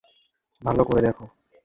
ভালো 0.61 0.81
করে 0.83 1.01
দেখো। 1.01 1.25